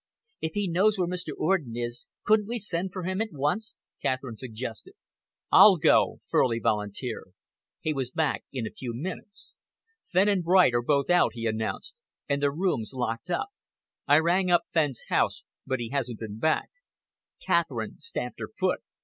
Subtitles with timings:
[0.41, 1.29] "If he knows where Mr.
[1.37, 4.95] Orden is, couldn't we send for him at once?" Catherine suggested.
[5.51, 7.35] "I'll go," Furley volunteered.
[7.81, 9.57] He was back in a few minutes.
[10.07, 13.49] "Fenn and Bright are both out," he announced, "and their rooms locked up.
[14.07, 16.71] I rang up Fenn's house, but he hasn't been back."
[17.39, 18.79] Catherine stamped her foot.